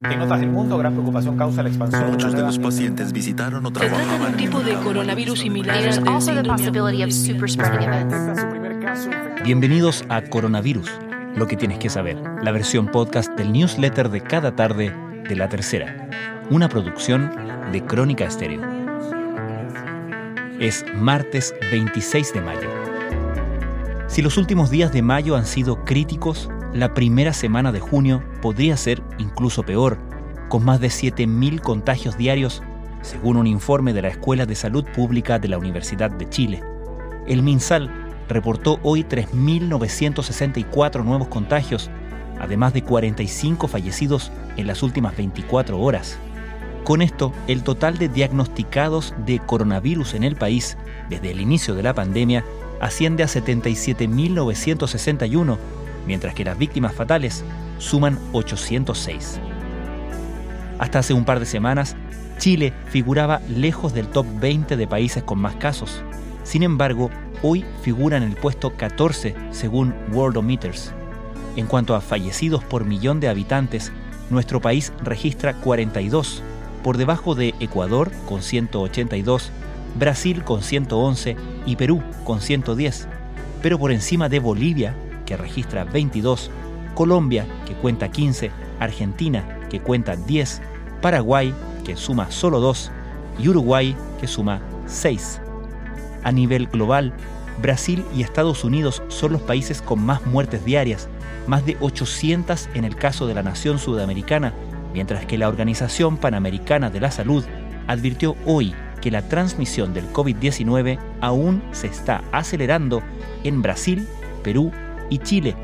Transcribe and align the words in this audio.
En 0.00 0.20
otras 0.20 0.38
del 0.38 0.50
mundo, 0.50 0.78
gran 0.78 0.92
preocupación 0.92 1.36
causa 1.36 1.60
la 1.64 1.70
expansión. 1.70 2.12
Muchos 2.12 2.32
de 2.32 2.42
los 2.42 2.56
pacientes 2.60 3.12
visitaron 3.12 3.66
o 3.66 3.70
Se 3.70 3.88
trata 3.88 4.18
de 4.18 4.26
un 4.26 4.36
tipo 4.36 4.60
de 4.60 4.74
coronavirus 4.74 5.40
similar 5.40 5.76
caso. 8.78 9.10
Bienvenidos 9.42 10.04
a 10.08 10.22
Coronavirus, 10.22 10.88
lo 11.34 11.48
que 11.48 11.56
tienes 11.56 11.78
que 11.78 11.90
saber, 11.90 12.16
la 12.44 12.52
versión 12.52 12.86
podcast 12.86 13.32
del 13.32 13.50
newsletter 13.50 14.08
de 14.08 14.20
cada 14.20 14.54
tarde 14.54 14.94
de 15.28 15.34
La 15.34 15.48
Tercera, 15.48 16.08
una 16.48 16.68
producción 16.68 17.32
de 17.72 17.84
Crónica 17.84 18.26
Estéreo. 18.26 18.62
Es 20.60 20.84
martes 20.94 21.52
26 21.72 22.34
de 22.34 22.40
mayo. 22.40 22.70
Si 24.06 24.22
los 24.22 24.36
últimos 24.36 24.70
días 24.70 24.92
de 24.92 25.02
mayo 25.02 25.34
han 25.34 25.44
sido 25.44 25.84
críticos, 25.84 26.48
la 26.78 26.94
primera 26.94 27.32
semana 27.32 27.72
de 27.72 27.80
junio 27.80 28.22
podría 28.40 28.76
ser 28.76 29.02
incluso 29.18 29.64
peor, 29.64 29.98
con 30.48 30.64
más 30.64 30.80
de 30.80 30.88
7.000 30.88 31.60
contagios 31.60 32.16
diarios, 32.16 32.62
según 33.02 33.36
un 33.36 33.46
informe 33.46 33.92
de 33.92 34.02
la 34.02 34.08
Escuela 34.08 34.46
de 34.46 34.54
Salud 34.54 34.84
Pública 34.94 35.38
de 35.38 35.48
la 35.48 35.58
Universidad 35.58 36.10
de 36.10 36.28
Chile. 36.28 36.62
El 37.26 37.42
MinSal 37.42 37.90
reportó 38.28 38.78
hoy 38.82 39.04
3.964 39.04 41.04
nuevos 41.04 41.28
contagios, 41.28 41.90
además 42.40 42.74
de 42.74 42.82
45 42.82 43.68
fallecidos 43.68 44.32
en 44.56 44.66
las 44.66 44.82
últimas 44.82 45.16
24 45.16 45.80
horas. 45.80 46.18
Con 46.84 47.02
esto, 47.02 47.32
el 47.48 47.64
total 47.64 47.98
de 47.98 48.08
diagnosticados 48.08 49.12
de 49.26 49.40
coronavirus 49.40 50.14
en 50.14 50.24
el 50.24 50.36
país 50.36 50.78
desde 51.10 51.32
el 51.32 51.40
inicio 51.40 51.74
de 51.74 51.82
la 51.82 51.92
pandemia 51.92 52.44
asciende 52.80 53.24
a 53.24 53.26
77.961, 53.26 55.58
mientras 56.08 56.34
que 56.34 56.42
las 56.42 56.56
víctimas 56.56 56.94
fatales 56.94 57.44
suman 57.76 58.18
806. 58.32 59.38
Hasta 60.78 61.00
hace 61.00 61.12
un 61.12 61.26
par 61.26 61.38
de 61.38 61.46
semanas, 61.46 61.96
Chile 62.38 62.72
figuraba 62.86 63.40
lejos 63.48 63.92
del 63.92 64.08
top 64.08 64.26
20 64.40 64.76
de 64.78 64.86
países 64.86 65.22
con 65.22 65.38
más 65.38 65.54
casos. 65.56 66.02
Sin 85.28 85.36
embargo, 85.36 85.36
hoy 85.36 85.36
figura 85.36 85.36
en 85.36 85.36
el 85.36 85.36
puesto 85.36 85.36
14 85.36 85.36
según 85.36 85.36
Worldometers. 85.36 85.36
En 85.36 85.36
cuanto 85.36 85.36
a 85.36 85.36
fallecidos 85.36 85.36
por 85.36 85.36
millón 85.36 85.36
de 85.36 85.36
habitantes, 85.36 85.36
nuestro 85.36 85.36
país 85.36 85.36
registra 85.36 85.36
42, 85.36 85.36
por 85.36 85.36
debajo 85.36 85.36
de 85.36 85.36
Ecuador 85.36 85.36
con 85.36 85.36
182, 85.36 85.36
Brasil 85.36 85.36
con 85.36 85.36
111 85.36 85.36
y 85.36 85.36
Perú 85.36 85.36
con 85.36 85.36
110, 85.36 85.36
pero 85.36 85.36
por 85.36 85.36
encima 85.36 85.36
de 85.36 85.36
Bolivia, 85.36 85.36
que 85.36 85.36
registra 85.36 85.84
22, 85.84 86.50
Colombia, 86.94 87.46
que 87.66 87.74
cuenta 87.74 88.10
15, 88.10 88.50
Argentina, 88.80 89.58
que 89.68 89.80
cuenta 89.80 90.16
10, 90.16 90.62
Paraguay, 91.00 91.54
que 91.84 91.96
suma 91.96 92.30
solo 92.30 92.60
2, 92.60 92.90
y 93.38 93.48
Uruguay, 93.48 93.96
que 94.20 94.26
suma 94.26 94.60
6. 94.86 95.40
A 96.24 96.32
nivel 96.32 96.66
global, 96.66 97.12
Brasil 97.60 98.04
y 98.14 98.22
Estados 98.22 98.64
Unidos 98.64 99.02
son 99.08 99.32
los 99.32 99.42
países 99.42 99.82
con 99.82 100.00
más 100.04 100.24
muertes 100.26 100.64
diarias, 100.64 101.08
más 101.46 101.64
de 101.66 101.76
800 101.80 102.68
en 102.74 102.84
el 102.84 102.96
caso 102.96 103.26
de 103.26 103.34
la 103.34 103.42
nación 103.42 103.78
sudamericana, 103.78 104.52
mientras 104.92 105.26
que 105.26 105.38
la 105.38 105.48
Organización 105.48 106.16
Panamericana 106.16 106.90
de 106.90 107.00
la 107.00 107.10
Salud 107.10 107.44
advirtió 107.86 108.36
hoy 108.46 108.74
que 109.00 109.10
la 109.10 109.28
transmisión 109.28 109.94
del 109.94 110.12
COVID-19 110.12 110.98
aún 111.20 111.62
se 111.72 111.86
está 111.86 112.24
acelerando 112.32 113.02
en 113.44 113.62
Brasil, 113.62 114.08
Perú 114.42 114.72
y 115.10 115.18
Chile, 115.18 115.54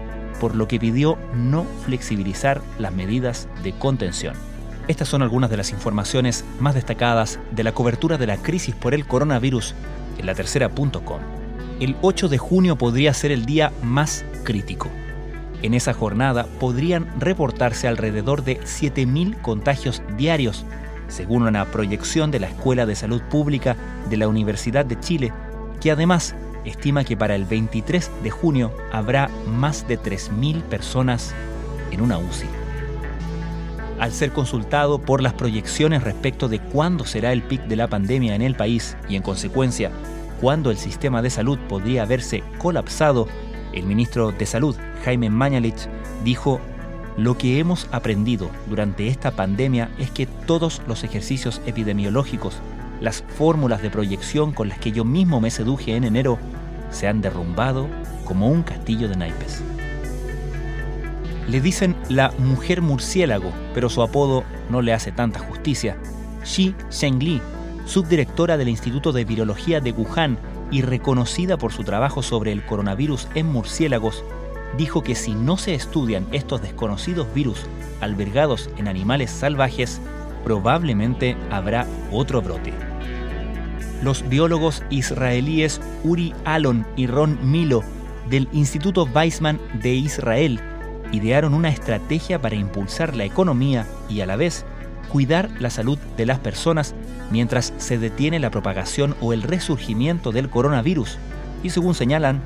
por 0.41 0.55
lo 0.55 0.69
que 0.69 0.79
pidió 0.79 1.19
no 1.35 1.65
flexibilizar 1.85 2.61
las 2.79 2.93
medidas 2.93 3.49
de 3.63 3.73
contención. 3.73 4.35
Estas 4.87 5.09
son 5.09 5.23
algunas 5.23 5.51
de 5.51 5.57
las 5.57 5.71
informaciones 5.71 6.45
más 6.61 6.75
destacadas 6.75 7.39
de 7.53 7.65
la 7.65 7.73
cobertura 7.73 8.19
de 8.19 8.27
la 8.27 8.37
crisis 8.37 8.75
por 8.75 8.93
el 8.93 9.07
coronavirus 9.07 9.75
en 10.19 10.27
la 10.27 10.35
tercera.com. 10.35 11.21
El 11.81 11.97
8 12.03 12.29
de 12.29 12.39
junio 12.39 12.77
podría 12.77 13.15
ser 13.15 13.33
el 13.33 13.47
día 13.47 13.73
más 13.83 14.25
crítico. 14.45 14.89
En 15.63 15.73
esa 15.73 15.95
jornada 15.95 16.47
podrían 16.61 17.09
reportarse 17.19 17.89
alrededor 17.89 18.45
de 18.45 18.61
7.000 18.61 19.41
contagios 19.41 20.03
diarios, 20.19 20.67
según 21.09 21.45
una 21.45 21.65
proyección 21.65 22.31
de 22.31 22.41
la 22.41 22.49
Escuela 22.49 22.85
de 22.85 22.95
Salud 22.95 23.23
Pública 23.23 23.77
de 24.11 24.19
la 24.19 24.29
Universidad 24.29 24.85
de 24.85 25.01
Chile, 25.01 25.33
que 25.81 25.91
además 25.91 26.35
estima 26.65 27.05
que 27.05 27.17
para 27.17 27.35
el 27.35 27.45
23 27.45 28.11
de 28.23 28.31
junio 28.31 28.73
habrá 28.93 29.29
más 29.47 29.87
de 29.87 29.99
3.000 29.99 30.63
personas 30.63 31.35
en 31.91 32.01
una 32.01 32.19
UCI. 32.19 32.49
Al 34.01 34.13
ser 34.13 34.33
consultado 34.33 34.99
por 34.99 35.23
las 35.23 35.35
proyecciones 35.35 36.03
respecto 36.03 36.49
de 36.49 36.59
cuándo 36.59 37.05
será 37.05 37.33
el 37.33 37.43
pic 37.43 37.63
de 37.63 37.77
la 37.77 37.89
pandemia 37.89 38.35
en 38.35 38.43
el 38.43 38.57
país 38.57 38.97
y 39.09 39.17
en 39.17 39.23
consecuencia 39.23 39.91
cuándo 40.41 40.71
el 40.71 40.77
sistema 40.77 41.23
de 41.23 41.31
salud 41.31 41.59
podría 41.69 42.03
haberse 42.03 42.43
colapsado, 42.59 43.29
el 43.73 43.85
ministro 43.87 44.33
de 44.33 44.47
Salud, 44.47 44.77
Jaime 45.05 45.31
Mañalich, 45.31 45.89
dijo, 46.25 46.61
lo 47.17 47.39
que 47.39 47.59
hemos 47.59 47.89
aprendido 47.93 48.51
durante 48.69 49.09
esta 49.09 49.31
pandemia 49.31 49.91
es 49.99 50.11
que 50.11 50.27
todos 50.27 50.83
los 50.87 51.05
ejercicios 51.05 51.61
epidemiológicos, 51.65 52.61
las 53.01 53.23
fórmulas 53.23 53.83
de 53.83 53.91
proyección 53.91 54.53
con 54.53 54.69
las 54.69 54.79
que 54.79 54.93
yo 54.93 55.05
mismo 55.05 55.41
me 55.41 55.51
seduje 55.51 55.97
en 55.97 56.05
enero, 56.05 56.39
se 56.91 57.09
han 57.09 57.21
derrumbado 57.21 57.89
como 58.25 58.49
un 58.49 58.63
castillo 58.63 59.09
de 59.09 59.17
naipes. 59.17 59.63
Le 61.49 61.61
dicen 61.61 61.95
la 62.09 62.33
mujer 62.39 62.81
murciélago, 62.81 63.53
pero 63.75 63.91
su 63.91 64.03
apodo 64.03 64.45
no 64.71 64.81
le 64.81 64.95
hace 64.95 65.13
tanta 65.13 65.41
justicia. 65.41 65.97
Xi 66.43 66.75
Zhengli, 66.91 67.41
subdirectora 67.85 68.57
del 68.57 68.69
Instituto 68.69 69.13
de 69.13 69.25
Virología 69.25 69.81
de 69.81 69.93
Wuhan 69.93 70.39
y 70.71 70.83
reconocida 70.83 71.59
por 71.59 71.73
su 71.73 71.85
trabajo 71.85 72.23
sobre 72.23 72.53
el 72.53 72.65
coronavirus 72.65 73.29
en 73.35 73.47
murciélagos, 73.47 74.25
dijo 74.79 75.03
que 75.03 75.15
si 75.15 75.35
no 75.35 75.57
se 75.57 75.75
estudian 75.75 76.27
estos 76.33 76.63
desconocidos 76.63 77.33
virus 77.35 77.67
albergados 78.01 78.71
en 78.77 78.89
animales 78.89 79.31
salvajes, 79.31 80.01
probablemente 80.45 81.37
habrá 81.51 81.87
otro 82.11 82.43
brote. 82.43 82.73
Los 84.05 84.29
biólogos 84.29 84.83
israelíes 84.91 85.81
Uri 86.03 86.35
Alon 86.45 86.85
y 86.95 87.07
Ron 87.07 87.39
Milo 87.51 87.83
del 88.29 88.51
Instituto 88.53 89.09
Weizmann 89.15 89.59
de 89.83 89.95
Israel 89.95 90.61
idearon 91.11 91.55
una 91.55 91.71
estrategia 91.71 92.39
para 92.39 92.55
impulsar 92.55 93.17
la 93.17 93.25
economía 93.25 93.87
y 94.11 94.21
a 94.21 94.27
la 94.27 94.37
vez 94.37 94.67
cuidar 95.09 95.49
la 95.59 95.71
salud 95.71 95.99
de 96.19 96.27
las 96.27 96.39
personas 96.39 96.95
mientras 97.31 97.73
se 97.79 97.97
detiene 97.97 98.39
la 98.41 98.51
propagación 98.51 99.17
o 99.23 99.33
el 99.33 99.41
resurgimiento 99.41 100.33
del 100.33 100.51
coronavirus 100.51 101.17
y 101.63 101.71
según 101.71 101.95
señalan, 101.95 102.43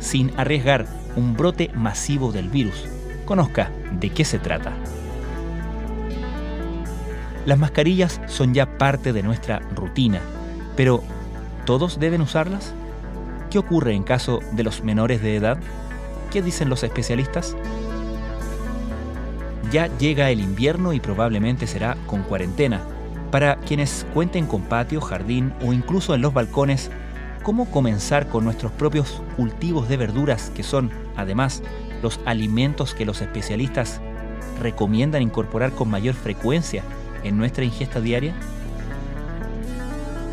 sin 0.00 0.30
arriesgar 0.38 0.84
un 1.16 1.38
brote 1.38 1.70
masivo 1.74 2.32
del 2.32 2.50
virus. 2.50 2.84
Conozca 3.24 3.70
de 3.98 4.10
qué 4.10 4.26
se 4.26 4.38
trata. 4.38 4.74
Las 7.46 7.58
mascarillas 7.58 8.20
son 8.26 8.52
ya 8.52 8.76
parte 8.76 9.14
de 9.14 9.22
nuestra 9.22 9.60
rutina, 9.74 10.20
pero 10.78 11.02
¿todos 11.66 11.98
deben 11.98 12.20
usarlas? 12.20 12.72
¿Qué 13.50 13.58
ocurre 13.58 13.94
en 13.94 14.04
caso 14.04 14.38
de 14.52 14.62
los 14.62 14.84
menores 14.84 15.20
de 15.20 15.34
edad? 15.34 15.58
¿Qué 16.30 16.40
dicen 16.40 16.68
los 16.68 16.84
especialistas? 16.84 17.56
Ya 19.72 19.88
llega 19.98 20.30
el 20.30 20.38
invierno 20.38 20.92
y 20.92 21.00
probablemente 21.00 21.66
será 21.66 21.96
con 22.06 22.22
cuarentena. 22.22 22.80
Para 23.32 23.56
quienes 23.56 24.06
cuenten 24.14 24.46
con 24.46 24.62
patio, 24.62 25.00
jardín 25.00 25.52
o 25.66 25.72
incluso 25.72 26.14
en 26.14 26.22
los 26.22 26.32
balcones, 26.32 26.92
¿cómo 27.42 27.68
comenzar 27.72 28.28
con 28.28 28.44
nuestros 28.44 28.70
propios 28.70 29.20
cultivos 29.36 29.88
de 29.88 29.96
verduras 29.96 30.52
que 30.54 30.62
son, 30.62 30.92
además, 31.16 31.60
los 32.02 32.20
alimentos 32.24 32.94
que 32.94 33.04
los 33.04 33.20
especialistas 33.20 34.00
recomiendan 34.62 35.22
incorporar 35.22 35.72
con 35.72 35.90
mayor 35.90 36.14
frecuencia 36.14 36.84
en 37.24 37.36
nuestra 37.36 37.64
ingesta 37.64 38.00
diaria? 38.00 38.36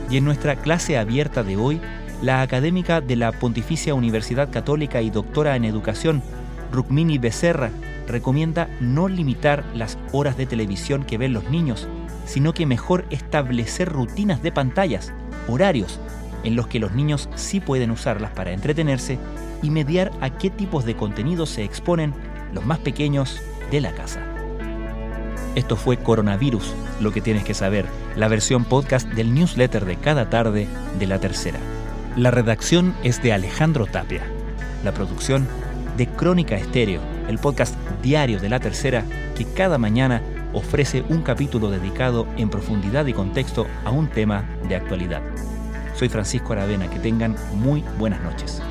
Y 0.10 0.18
en 0.18 0.26
nuestra 0.26 0.56
clase 0.56 0.98
abierta 0.98 1.44
de 1.44 1.58
hoy, 1.58 1.82
la 2.22 2.42
académica 2.42 3.02
de 3.02 3.16
la 3.16 3.32
Pontificia 3.32 3.94
Universidad 3.94 4.50
Católica 4.52 5.02
y 5.02 5.10
doctora 5.10 5.56
en 5.56 5.66
educación, 5.66 6.22
Rukmini 6.72 7.18
Becerra, 7.18 7.72
recomienda 8.08 8.70
no 8.80 9.08
limitar 9.08 9.64
las 9.74 9.98
horas 10.12 10.38
de 10.38 10.46
televisión 10.46 11.04
que 11.04 11.18
ven 11.18 11.34
los 11.34 11.50
niños, 11.50 11.88
sino 12.26 12.54
que 12.54 12.66
mejor 12.66 13.06
establecer 13.10 13.90
rutinas 13.90 14.42
de 14.44 14.52
pantallas, 14.52 15.12
horarios, 15.48 16.00
en 16.44 16.56
los 16.56 16.68
que 16.68 16.80
los 16.80 16.92
niños 16.94 17.30
sí 17.36 17.60
pueden 17.60 17.92
usarlas 17.92 18.32
para 18.32 18.52
entretenerse 18.52 19.18
y 19.62 19.72
mediar 19.72 20.12
a 20.22 20.30
qué 20.30 20.50
tipos 20.50 20.86
de 20.86 20.96
contenidos 20.96 21.50
se 21.50 21.64
exponen 21.64 22.14
los 22.54 22.66
más 22.66 22.80
pequeños 22.80 23.42
de 23.72 23.82
la 23.82 23.92
casa. 23.94 24.35
Esto 25.56 25.78
fue 25.78 25.98
Coronavirus, 25.98 26.74
lo 27.00 27.12
que 27.12 27.22
tienes 27.22 27.46
que 27.46 27.54
saber, 27.54 27.86
la 28.18 28.28
versión 28.28 28.66
podcast 28.66 29.08
del 29.08 29.34
newsletter 29.34 29.86
de 29.86 29.96
cada 29.96 30.30
tarde 30.30 30.68
de 31.00 31.08
la 31.08 31.20
tercera. 31.20 31.60
La 32.18 32.30
redacción 32.30 32.94
es 33.04 33.24
de 33.24 33.32
Alejandro 33.32 33.86
Tapia. 33.86 34.24
La 34.84 34.94
producción 34.94 35.48
de 35.96 36.08
Crónica 36.08 36.56
Estéreo, 36.58 37.02
el 37.30 37.40
podcast 37.40 37.76
diario 38.04 38.40
de 38.40 38.50
la 38.50 38.60
tercera 38.60 39.06
que 39.38 39.46
cada 39.46 39.78
mañana 39.78 40.22
ofrece 40.54 41.06
un 41.08 41.22
capítulo 41.22 41.70
dedicado 41.70 42.28
en 42.36 42.50
profundidad 42.50 43.06
y 43.06 43.14
contexto 43.14 43.66
a 43.86 43.92
un 43.92 44.10
tema 44.10 44.46
de 44.68 44.76
actualidad. 44.76 45.22
Soy 45.96 46.10
Francisco 46.10 46.52
Aravena, 46.52 46.90
que 46.90 47.00
tengan 47.00 47.36
muy 47.54 47.82
buenas 47.98 48.22
noches. 48.22 48.62